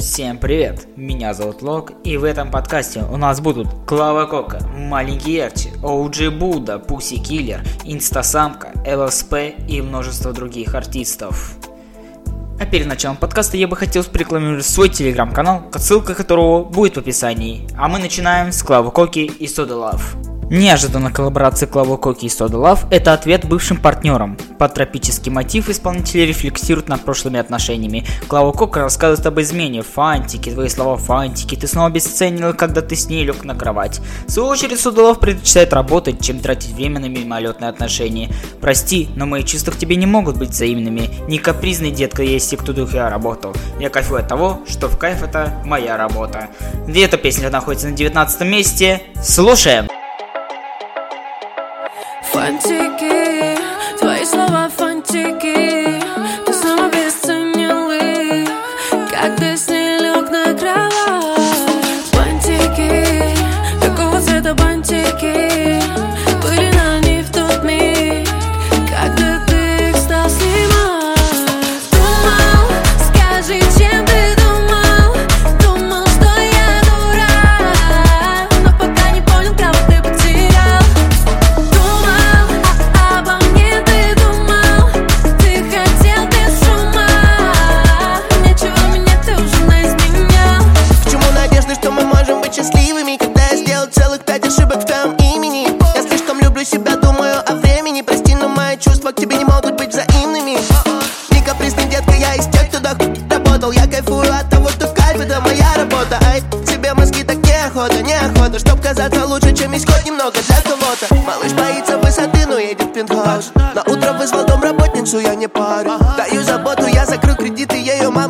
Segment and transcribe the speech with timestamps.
[0.00, 5.32] Всем привет, меня зовут Лок, и в этом подкасте у нас будут Клава Кока, Маленький
[5.32, 9.34] Ярче, OG Buda, Pussykiller, Инстасамка, ЛСП
[9.68, 11.52] и множество других артистов.
[12.58, 17.68] А перед началом подкаста я бы хотел порекламировать свой телеграм-канал, ссылка которого будет в описании.
[17.76, 20.16] А мы начинаем с Клавы Коки и Soda Luv.
[20.50, 24.36] Неожиданно коллаборация Клава Коки и Soda Luv– это ответ бывшим партнерам.
[24.58, 28.04] Под тропический мотив исполнители рефлексируют над прошлыми отношениями.
[28.26, 29.82] Клава Кока рассказывает об измене.
[29.82, 34.00] Фантики, твои слова фантики, ты снова обесценил, когда ты с ней лег на кровать.
[34.26, 38.28] В свою очередь Soda Love предпочитает работать, чем тратить время на мимолетные отношения.
[38.60, 41.10] Прости, но мои чувства к тебе не могут быть взаимными.
[41.28, 43.54] Не капризный детка, если кто дух я работал.
[43.78, 46.48] Я кайфую от того, что в кайф это моя работа.
[46.88, 49.02] Эта песня находится на 19 месте?
[49.22, 49.86] Слушаем!
[52.50, 53.19] Фантики, твои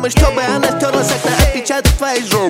[0.00, 2.49] мамы Чтобы она стерла с окна отпечаток твоей жопы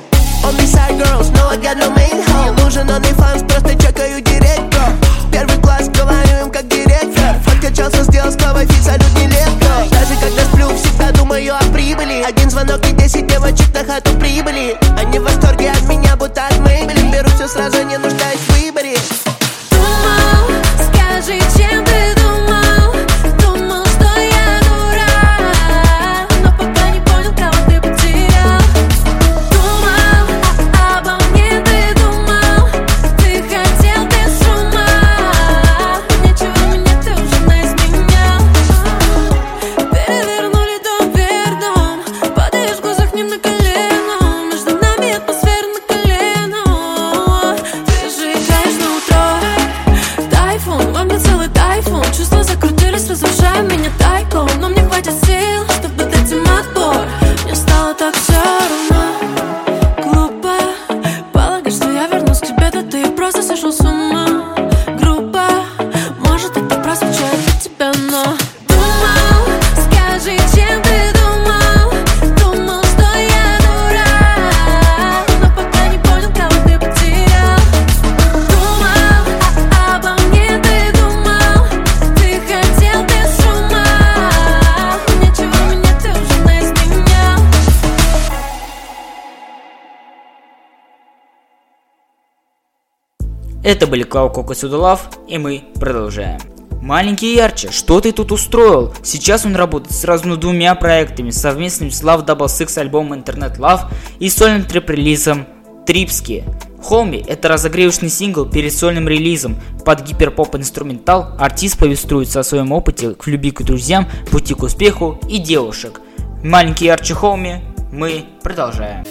[93.64, 96.40] Это были Клау Коко Судулав, и мы продолжаем.
[96.80, 98.92] Маленький ярче, что ты тут устроил?
[99.04, 103.82] Сейчас он работает сразу над двумя проектами, совместным с Love Double Six альбомом Internet Love
[104.18, 105.46] и сольным трип-релизом
[105.86, 106.44] Трипски.
[106.82, 109.56] Холми– это разогревочный сингл перед сольным релизом.
[109.84, 115.20] Под гиперпоп инструментал артист повествует о своем опыте к любви к друзьям, пути к успеху
[115.28, 116.00] и девушек.
[116.42, 117.60] Маленький ярче Холми,
[117.92, 119.04] мы продолжаем.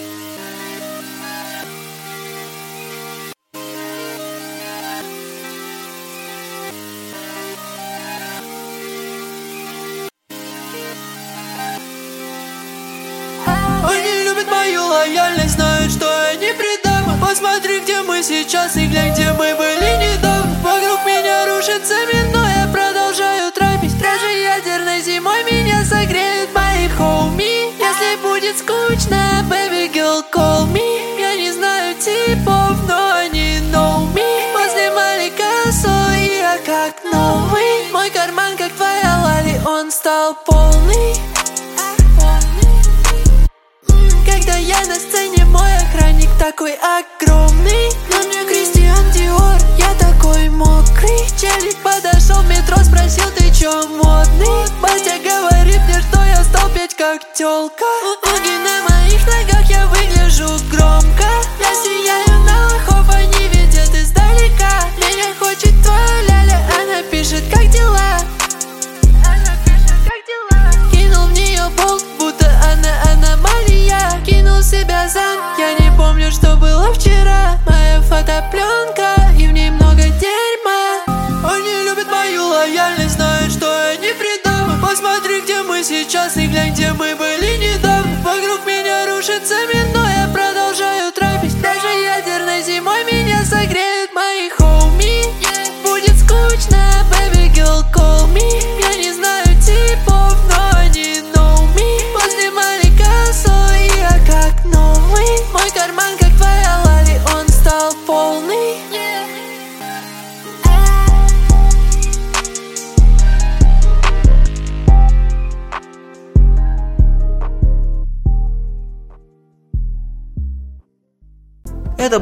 [18.52, 19.61] Где мы сейчас и глянь, где мы были
[46.42, 53.48] такой огромный На мне Кристиан Диор, я такой мокрый Челик подошел в метро, спросил, ты
[53.54, 54.66] чё модный?
[54.80, 57.84] Батя говорит мне, что я стал петь как тёлка
[58.26, 58.81] Ноги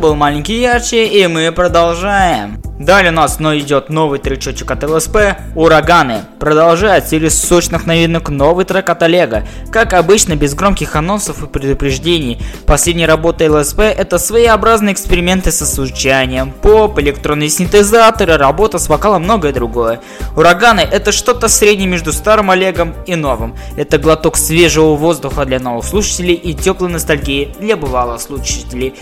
[0.01, 2.70] был маленький ярче, и мы продолжаем.
[2.81, 6.23] Далее у нас но идет новый тречочек от ЛСП «Ураганы».
[6.39, 9.47] Продолжает серию сочных новинок новый трек от Олега.
[9.71, 12.41] Как обычно, без громких анонсов и предупреждений.
[12.65, 19.53] Последняя работа ЛСП это своеобразные эксперименты со звучанием, поп, электронные синтезаторы, работа с вокалом, многое
[19.53, 20.01] другое.
[20.35, 23.57] «Ураганы» это что-то среднее между старым Олегом и новым.
[23.77, 28.95] Это глоток свежего воздуха для новых слушателей и теплой ностальгии для бывалых слушателей.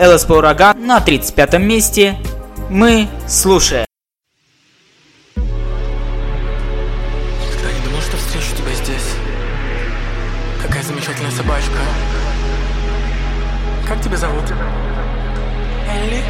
[0.00, 2.16] ЛСП «Ураган» на 35 месте.
[2.68, 3.86] Мы слушаем.
[5.36, 9.14] Никогда не думал, что встречу тебя здесь.
[10.60, 11.78] Какая замечательная собачка.
[13.86, 14.42] Как тебя зовут?
[15.88, 16.24] Элли?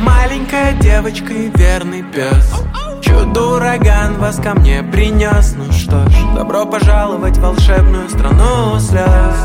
[0.00, 2.54] Маленькая девочка и верный пес.
[3.02, 5.54] Чудо-ураган вас ко мне принес.
[5.54, 9.36] Ну что ж, добро пожаловать в волшебную страну слез.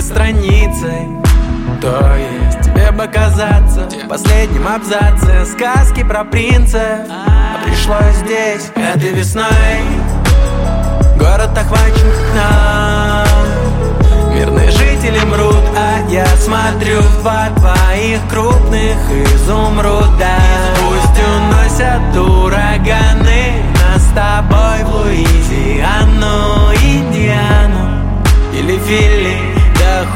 [0.00, 1.08] Ошиблась страницей.
[1.80, 7.06] То есть тебе бы казаться в последнем абзаце Сказки про принцев.
[7.10, 9.44] А пришлось здесь этой весной.
[11.18, 13.26] Город охвачен нам
[14.34, 18.96] Мирные жители мрут, а я смотрю в два твоих крупных
[19.34, 20.38] изумруда
[20.80, 27.90] Пусть уносят ураганы Нас с тобой в Луизиану, Индиану
[28.54, 29.49] или Фили Да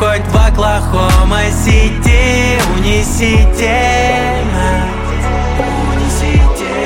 [0.05, 4.85] хоть в Оклахома-Сити Унесите нас
[5.91, 6.77] Унесите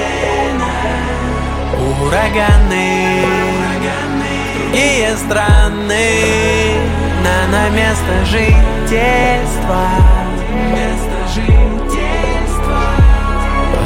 [0.58, 1.90] нас.
[2.00, 2.90] Ураганы
[4.54, 6.10] Другие страны
[7.24, 9.84] На, на место жительства.
[10.70, 12.82] Место жительства.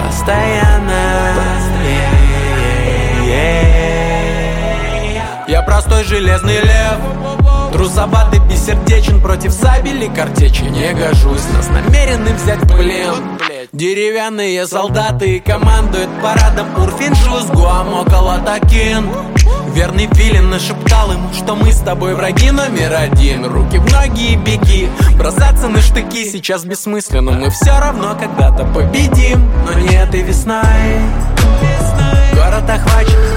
[0.06, 1.02] Постоянно.
[5.48, 6.98] Я простой железный лев
[7.82, 10.62] Трусоватый, бессердечен против сабели картечи.
[10.62, 13.12] Не гожусь, нас намерены взять в плен.
[13.72, 19.08] Деревянные солдаты командуют парадом Урфиншус, Гуамокола Такин
[19.74, 23.46] Верный филин нашептал ему, что мы с тобой враги номер один.
[23.46, 24.88] Руки в ноги и беги,
[25.18, 27.32] бросаться на штыки сейчас бессмысленно.
[27.32, 31.00] Мы все равно когда-то победим, но не этой весной.
[32.32, 33.31] Город охвачен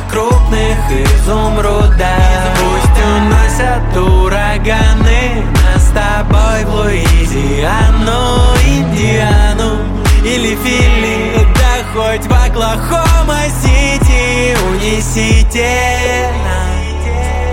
[0.00, 2.16] твоих крупных изумруда
[2.56, 9.78] Пусть уносят ураганы Нас с тобой в Луизиану, Индиану
[10.24, 16.70] или Фили Да хоть в Оклахома-Сити Унесите нас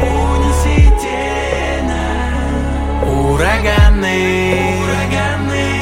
[0.03, 1.19] Унесите
[1.87, 3.09] нас.
[3.09, 4.21] Ураганы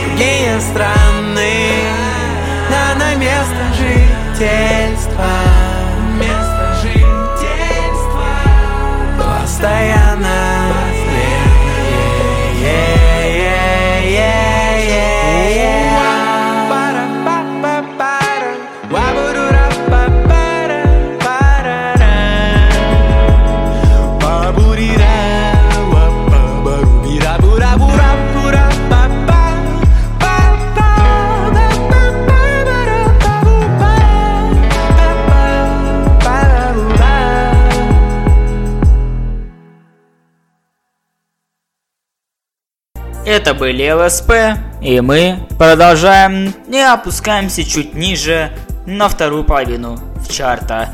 [0.07, 1.55] Другие страны
[2.69, 5.54] на место жительства
[43.55, 44.31] были ЛСП,
[44.81, 48.51] и мы продолжаем и опускаемся чуть ниже
[48.85, 50.89] на вторую половину в чарта.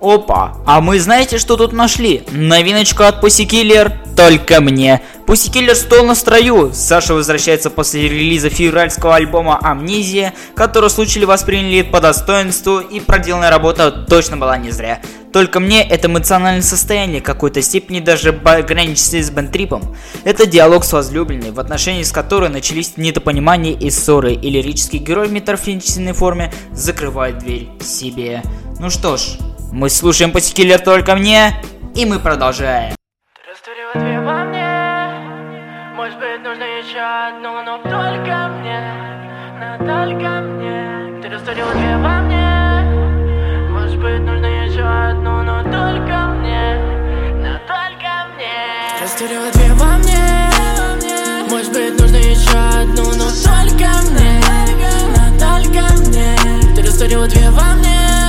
[0.00, 2.24] Опа, а мы знаете, что тут нашли?
[2.30, 5.02] Новиночку от Pussy Killer только мне.
[5.30, 6.72] Pussy Killer стол на строю.
[6.74, 13.92] Саша возвращается после релиза февральского альбома Амнезия, который случай восприняли по достоинству и проделанная работа
[13.92, 15.00] точно была не зря.
[15.32, 19.94] Только мне это эмоциональное состояние какой-то степени даже граничит с бентрипом.
[20.24, 25.28] Это диалог с возлюбленной, в отношении с которой начались недопонимания и ссоры, и лирический герой
[25.28, 28.42] в метафизической форме закрывает дверь себе.
[28.80, 29.36] Ну что ж,
[29.70, 31.54] мы слушаем Пассикиллер только мне,
[31.94, 32.99] и мы продолжаем.
[37.30, 38.80] одну, но только мне,
[39.60, 41.22] на только мне.
[41.22, 42.82] Ты растворила две во мне.
[43.70, 46.78] Может быть, нужно еще одну, но только мне,
[47.42, 48.58] на только мне.
[48.98, 50.18] Ты Растворила две во мне.
[51.50, 54.40] Может быть, нужно еще одну, но только мне,
[55.14, 56.74] на только мне.
[56.74, 58.19] Ты растворила две во мне.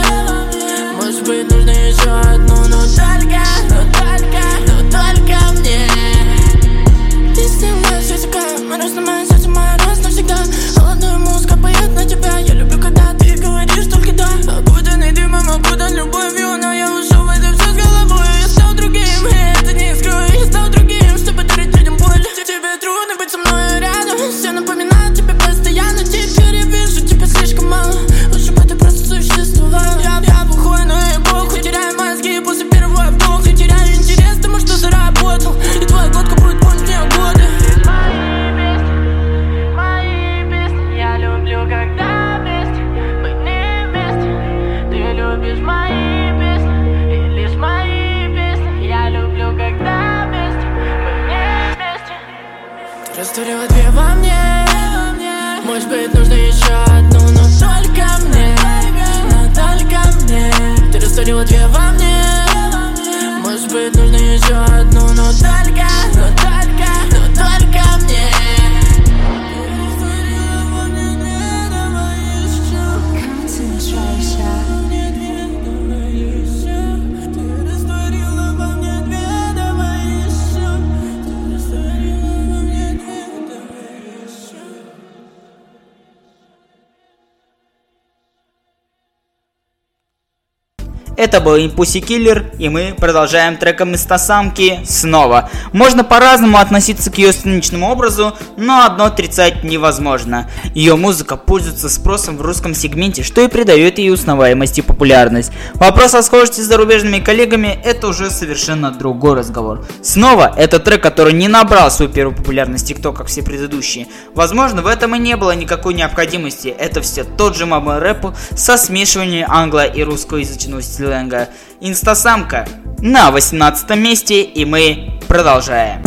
[91.32, 95.50] Это был Импуси Киллер, и мы продолжаем треком из Истосамки снова.
[95.72, 100.50] Можно по-разному относиться к ее сценичному образу, но одно отрицать невозможно.
[100.76, 105.54] Ее музыка пользуется спросом в русском сегменте, что и придает ей узнаваемость и популярность.
[105.76, 109.86] Вопрос о схожести с зарубежными коллегами– это уже совершенно другой разговор.
[110.02, 114.08] Снова, это трек, который не набрал свою первую популярность TikTok, как все предыдущие.
[114.36, 118.76] Возможно, в этом и не было никакой необходимости, это все тот же мама рэп со
[118.76, 121.50] смешиванием англо- и русскоязычного стиля рейтинга
[121.80, 122.68] «Инстасамка»
[123.00, 126.02] на 18 месте, и мы продолжаем.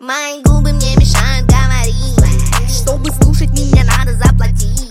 [0.00, 2.16] Мои губы мне мешают говорить
[2.66, 4.90] Чтобы слушать меня надо заплатить.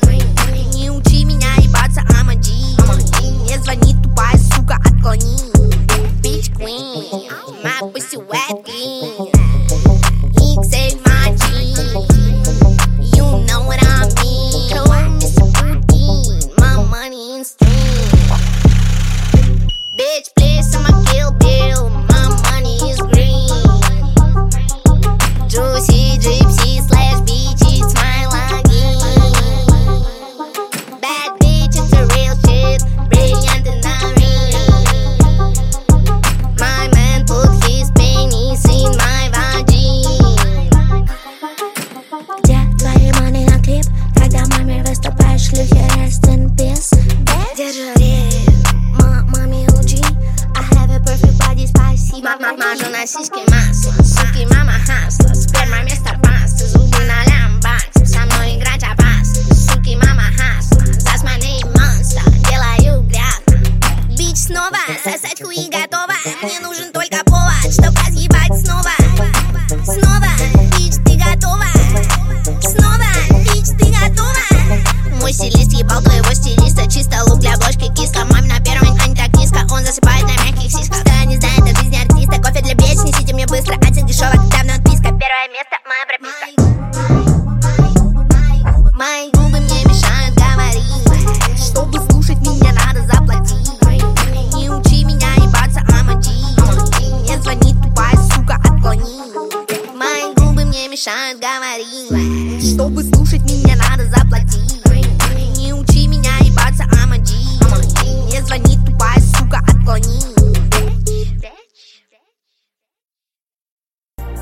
[0.76, 2.52] Не учи меня ебаться, I'm a G.
[3.42, 5.38] Мне звонит тупая сука, отклони.
[6.22, 7.28] Bitch queen,
[7.64, 8.67] my pussy wet
[52.40, 53.90] My ma, ma, non esiste más.
[54.04, 54.77] Suki mama.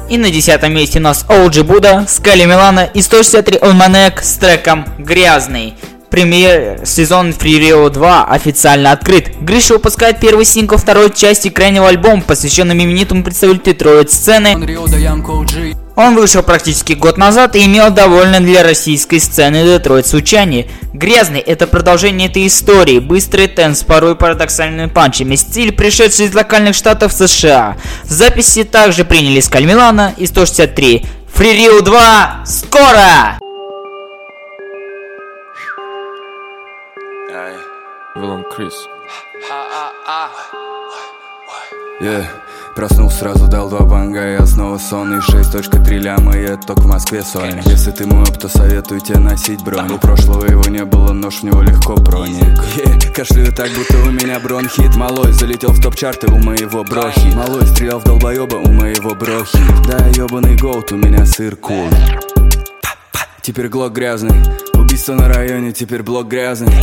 [0.08, 4.86] И на десятом месте у нас OG Buddha, Скали Милана и 163 Almanac с треком
[5.00, 5.74] «Грязный».
[6.12, 9.36] Премьер сезон Free Rio 2 официально открыт.
[9.42, 14.56] Гриша выпускает первый сингл второй части крайнего альбома, посвященный именитому представителю Троид сцены.
[15.96, 20.68] Он вышел практически год назад и имел довольно для российской сцены Детройт звучание.
[20.94, 26.76] Грязный– это продолжение этой истории, быстрый темп с порой парадоксальными панчами, стиль, пришедший из локальных
[26.76, 27.78] штатов США.
[28.04, 31.06] Записи также приняли Скаль Милана и 163.
[31.34, 33.40] Free Rio 2 скоро!
[38.16, 38.88] Вилом Крис.
[42.02, 42.26] Yeah.
[42.76, 47.44] Проснулся, сразу дал два банга Я снова сонный, 6.3 ляма Я только в Москве сон
[47.66, 49.90] Если ты мой оп, то советую тебе носить бронь.
[49.94, 53.14] У прошлого его не было, нож в него легко проник yeah.
[53.14, 57.34] Кашляю так, будто у меня бронхит Малой залетел в топ-чарты у моего брохи.
[57.34, 59.58] Малой стрелял в долбоеба у моего брохи.
[59.88, 61.88] Да, ебаный голд, у меня сыр кул
[63.42, 64.44] Теперь глок грязный.
[64.74, 66.74] Убийство на районе, теперь блок грязный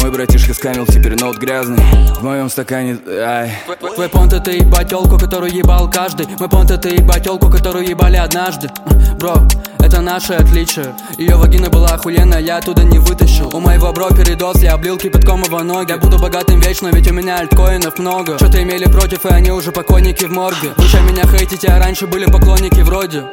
[0.00, 1.78] мой братишка скамил, теперь ноут грязный.
[2.14, 3.52] В моем стакане, ай.
[3.94, 6.26] Твой понт это ебать телку, которую ебал каждый.
[6.38, 8.68] Мой понт это ебать телку, которую ебали однажды.
[9.18, 9.34] Бро,
[9.78, 10.94] это наше отличие.
[11.16, 13.50] Ее вагина была охуенная, я оттуда не вытащил.
[13.54, 15.90] У моего бро передоз, я облил кипятком его ноги.
[15.90, 18.36] Я буду богатым вечно, ведь у меня альткоинов много.
[18.36, 20.72] Что-то имели против, и они уже покойники в морге.
[20.76, 23.24] Вы что меня хейтите, а раньше были поклонники вроде.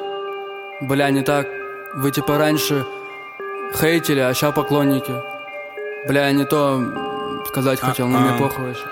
[0.81, 1.47] Бля, не так,
[1.95, 2.85] вы типа раньше
[3.79, 5.13] хейтили, а ща поклонники
[6.07, 6.81] Бля, я не то
[7.47, 8.83] сказать хотел, но мне похуй вообще.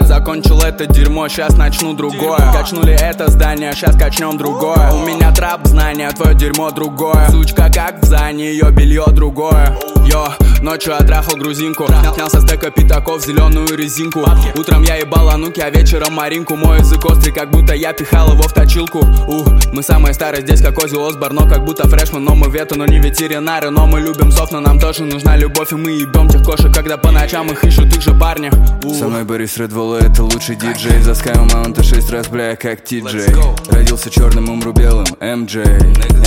[0.00, 2.38] Закончил это дерьмо, сейчас начну другое.
[2.52, 4.90] Качнули это здание, сейчас качнем другое.
[4.92, 7.28] У меня трап знания, твое дерьмо другое.
[7.30, 10.28] Сучка как в зане, ее белье другое Йо,
[10.62, 11.86] ночью отрахал грузинку.
[12.14, 14.24] Снял со стека пятаков зеленую резинку.
[14.56, 16.56] Утром я ебал ануки, а вечером маринку.
[16.56, 19.00] Мой язык острый, как будто я пихал его в точилку.
[19.28, 22.76] У, мы самые старые здесь, как Ози Осборн Но как будто фрешман, но мы вету,
[22.76, 26.28] но не ветеринары Но мы любим сов, но нам тоже нужна любовь И мы ебем
[26.28, 28.50] тех кошек, когда по ночам их ищут их же парни
[28.84, 28.94] У.
[28.94, 31.00] Со мной Борис Редволла, это лучший диджей.
[31.02, 33.34] За Sky Маунта 6 раз, бля, как Ти-Джей
[33.70, 35.62] Родился черным, умру белым, MJ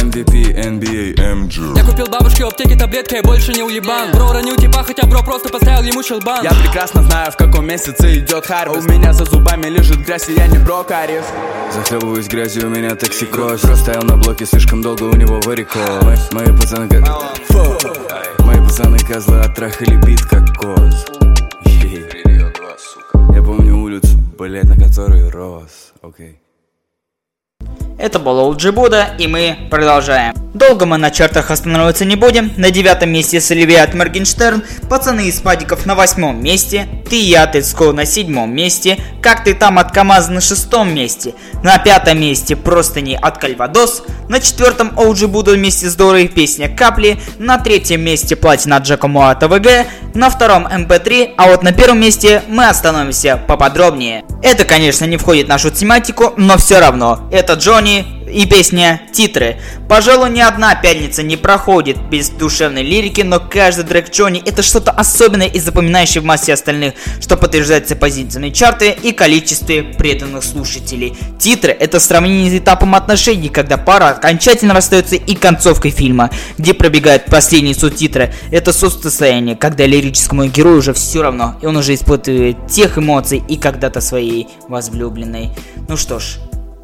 [0.05, 4.11] MVP, NBA, MJ Я купил бабушке в аптеке таблетка, я больше не уебан.
[4.11, 8.19] Бро ранил типа, хотя бро просто поставил ему щелбан Я прекрасно знаю, в каком месяце
[8.19, 11.25] идет харвест У меня за зубами лежит грязь, и я не брокарев
[11.73, 13.61] Захлебываюсь грязью, у меня токсикоз.
[13.61, 16.31] Простоял на блоке слишком долго, у него варикоз.
[16.31, 17.05] Мои пацаны как...
[17.49, 18.43] Фу.
[18.43, 21.05] Мои пацаны козлы оттрахали бит как коз.
[23.33, 25.91] Я помню улицу, блять, на которой рос.
[26.01, 26.39] Окей
[27.97, 30.33] Это был OG Буда, и мы продолжаем.
[30.53, 32.51] Долго мы на чартах останавливаться не будем.
[32.55, 37.45] На девятом месте Соливия от Моргенштерн, Пацаны из падиков на восьмом месте, Ты и я
[37.45, 42.55] Тецко на седьмом месте, Как ты там от КамАЗа на шестом месте, на пятом месте
[42.55, 48.37] Простыни от Кальвадос, на четвертом OG Buda вместе с Дорой песня Капли, на третьем месте
[48.37, 49.67] Платина от Джакомо от АВГ,
[50.13, 54.23] на втором МП3, а вот на первом месте мы остановимся поподробнее.
[54.41, 57.27] Это, конечно, не входит в нашу тематику, но все равно.
[57.31, 59.57] Это Джонни и песня «Титры».
[59.87, 64.91] Пожалуй, ни одна пятница не проходит без душевной лирики, но каждый трек Джонни это что-то
[64.91, 71.15] особенное и запоминающее в массе остальных, что подтверждается позициями чарты и количестве преданных слушателей.
[71.39, 77.25] Титры это сравнение с этапом отношений, когда пара окончательно расстается и концовкой фильма, где пробегают
[77.25, 78.33] последние субтитры.
[78.51, 83.57] Это состояние, когда лирическому герою уже все равно, и он уже испытывает тех эмоций и
[83.57, 85.51] когда-то своей возлюбленной.
[85.87, 86.37] Ну что ж,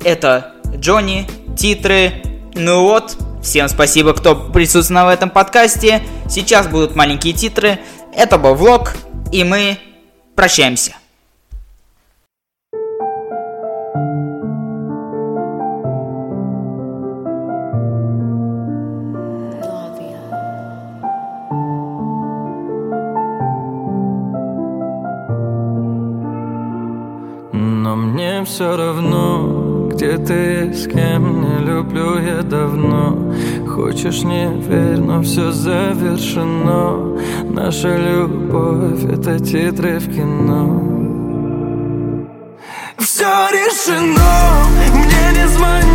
[0.03, 2.23] это Джонни, титры.
[2.53, 6.01] Ну вот, всем спасибо, кто присутствовал в этом подкасте.
[6.29, 7.79] Сейчас будут маленькие титры.
[8.15, 8.93] Это был влог,
[9.31, 9.77] и мы
[10.35, 10.95] прощаемся.
[34.01, 37.19] Хочешь не верь, но все завершено.
[37.43, 40.81] Наша любовь это титры в кино.
[42.97, 45.90] Все решено, мне не звони,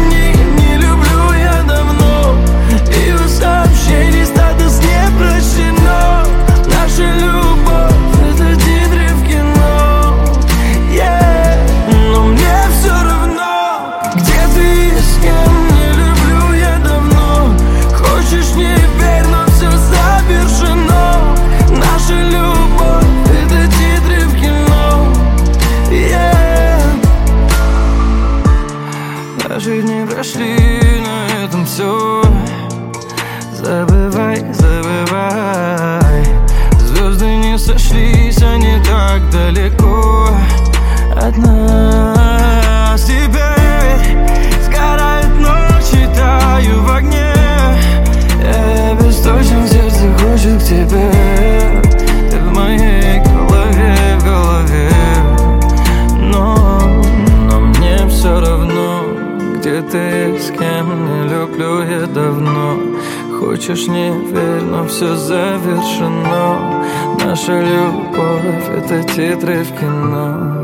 [64.97, 66.83] все завершено.
[67.23, 70.56] Наша любовь— это титры в кино.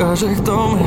[0.00, 0.80] ukáže v tom